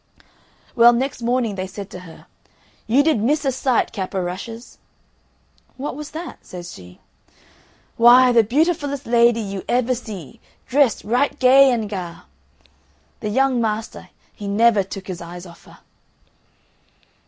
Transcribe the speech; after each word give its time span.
Well, 0.75 0.93
next 0.93 1.21
morning 1.21 1.53
they 1.53 1.67
said 1.67 1.91
to 1.91 1.99
her, 1.99 2.25
"You 2.87 3.03
did 3.03 3.19
miss 3.21 3.45
a 3.45 3.51
sight, 3.51 3.91
Cap 3.91 4.15
o' 4.15 4.19
Rushes!" 4.19 4.79
"What 5.77 5.95
was 5.95 6.09
that?" 6.09 6.43
says 6.43 6.73
she. 6.73 7.01
"Why, 7.97 8.31
the 8.31 8.43
beautifullest 8.43 9.05
lady 9.05 9.41
you 9.41 9.63
ever 9.69 9.93
see, 9.93 10.39
dressed 10.65 11.03
right 11.03 11.37
gay 11.37 11.71
and 11.71 11.87
ga'. 11.87 12.23
The 13.19 13.29
young 13.29 13.61
master, 13.61 14.09
he 14.33 14.47
never 14.47 14.81
took 14.81 15.05
his 15.05 15.21
eyes 15.21 15.45
off 15.45 15.65
her." 15.65 15.81